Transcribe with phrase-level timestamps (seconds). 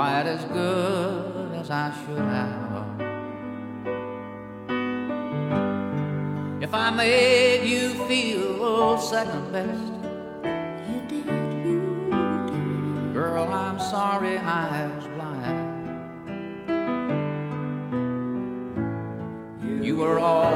[0.00, 2.86] quite as good as I should have.
[6.62, 9.92] If I made you feel second best,
[10.88, 11.26] you did,
[11.66, 11.80] you
[12.48, 13.12] did.
[13.12, 15.68] Girl, I'm sorry I was blind.
[19.84, 20.49] You were all.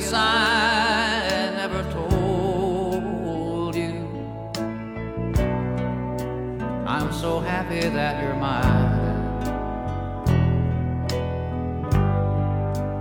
[0.00, 3.94] guess I never told you.
[6.86, 9.14] I'm so happy that you're mine.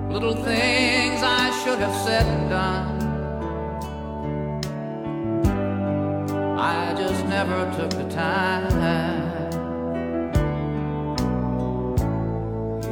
[0.10, 2.96] Little things I should have said and done.
[6.58, 8.70] I just never took the time.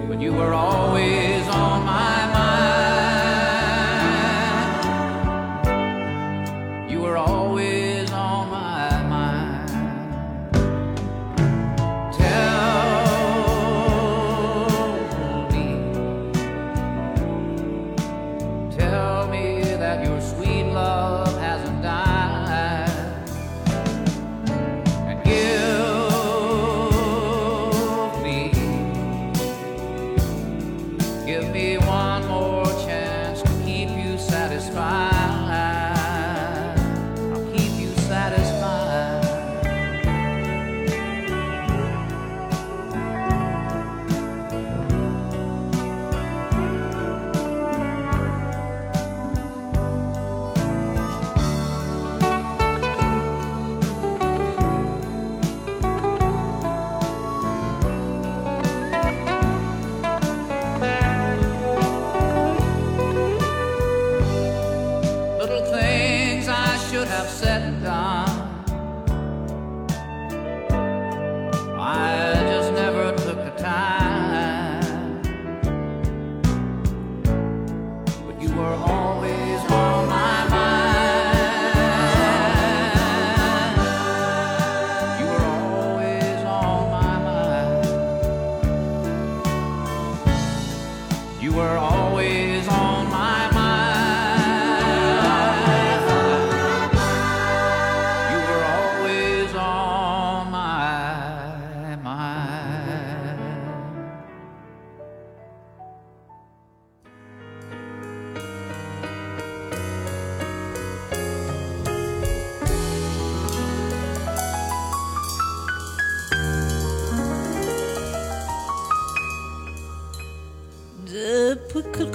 [0.09, 1.22] But you were always.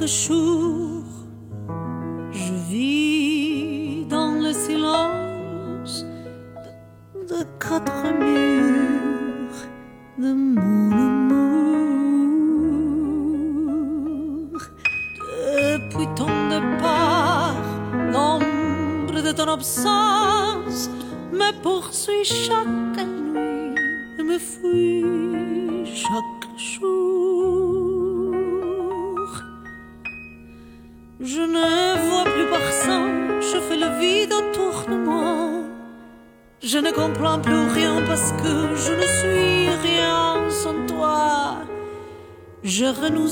[0.08, 0.77] 树。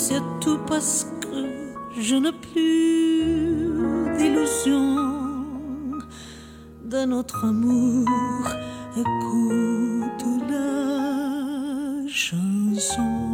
[0.08, 1.36] C'est tout parce que
[2.00, 4.86] je n'ai plus d'illusion
[6.84, 8.06] de notre amour.
[8.96, 13.25] Écoute la chanson.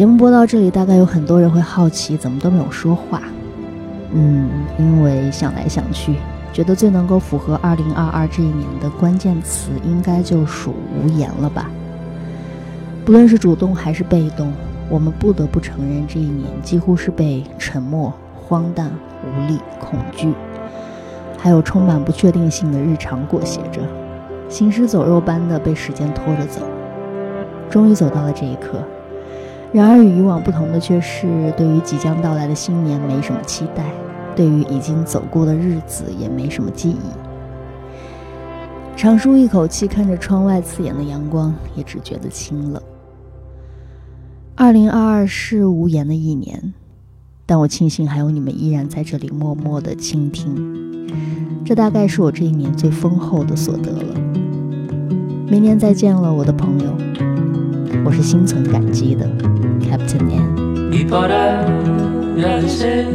[0.00, 3.20] 节目播到这里，大概有很多人会好奇，怎么都没有说话。
[4.14, 6.14] 嗯，因为想来想去，
[6.54, 11.70] 觉得最能够符合2022这一年的关键词，应该就属无言了吧。
[13.04, 14.50] 不论是主动还是被动，
[14.88, 18.90] 我们不得不承认，这一年几乎是被沉默、荒诞、
[19.22, 20.32] 无力、恐惧，
[21.36, 23.82] 还有充满不确定性的日常裹挟着，
[24.48, 26.62] 行尸走肉般的被时间拖着走。
[27.68, 28.82] 终于走到了这一刻。
[29.72, 33.84] 然而与以往不同的却是，对于即将到来的新年没什么期待，
[34.34, 36.96] 对于已经走过的日子也没什么记忆。
[38.96, 42.82] 长舒一口气，看着窗外刺眼的阳光，也只觉得清冷。
[44.56, 46.74] 二零二二是无言的一年，
[47.46, 51.08] 但我庆幸还有你们依然在这里默默的倾听，
[51.64, 54.14] 这大概是我这一年最丰厚的所得了。
[55.48, 56.92] 明年再见了，我的朋友，
[58.03, 59.27] 我是心存感激的。
[59.89, 60.65] Captain N.
[60.95, 63.07] y por agradecer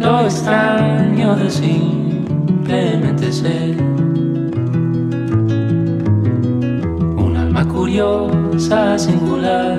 [0.00, 3.76] lo extraño de simplemente ser
[7.16, 9.76] un alma curiosa, singular,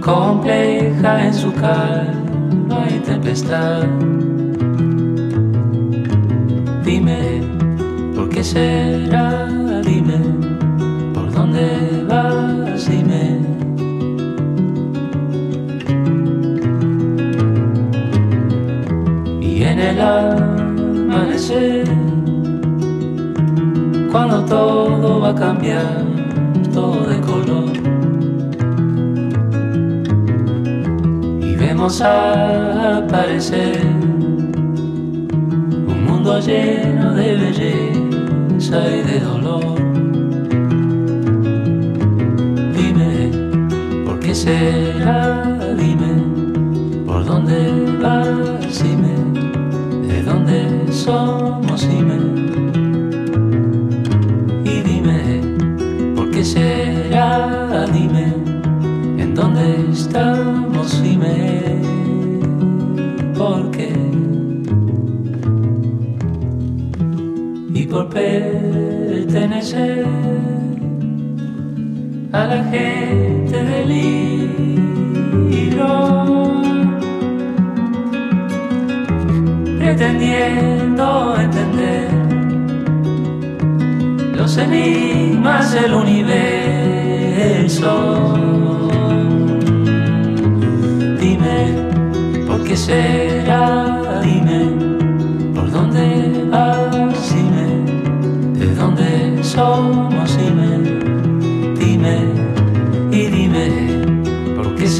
[0.00, 3.82] compleja en su calma y tempestad.
[6.84, 7.42] Dime,
[8.14, 9.48] ¿por qué será?
[9.82, 10.21] Dime, ¿por
[11.43, 12.89] dónde vas?
[12.89, 13.23] Dime.
[19.41, 21.85] Y en el amanecer,
[24.11, 26.05] cuando todo va a cambiar,
[26.73, 27.73] todo de color.
[31.41, 33.81] Y vemos aparecer
[35.91, 39.62] un mundo lleno de belleza y de dolor.
[44.43, 45.41] Será?
[45.77, 46.13] Dime,
[47.05, 47.57] ¿por dónde
[48.01, 48.83] vas?
[48.83, 49.15] Dime,
[50.07, 50.57] ¿de dónde
[50.91, 51.87] somos?
[51.87, 52.17] Dime.
[54.65, 55.19] Y dime,
[56.15, 57.85] ¿por qué será?
[57.93, 58.25] Dime,
[59.23, 61.01] ¿en dónde estamos?
[61.01, 61.79] Dime,
[63.37, 63.93] ¿por qué?
[67.73, 70.05] Y por pertenecer
[72.33, 75.87] a la gente del libro,
[79.77, 82.09] pretendiendo entender
[84.35, 86.73] los enigmas del universo.
[91.19, 91.71] Dime,
[92.47, 94.01] ¿por qué será?
[94.23, 94.71] Dime,
[95.53, 97.35] ¿por dónde vas?
[97.35, 97.67] Dime,
[98.57, 100.35] ¿de dónde somos?
[100.39, 100.82] Dime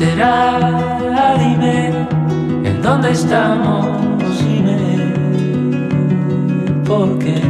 [0.03, 1.37] será?
[1.39, 2.07] Dime,
[2.63, 3.87] ¿en dónde estamos?
[4.39, 5.13] Dime,
[6.85, 7.41] ¿por qué?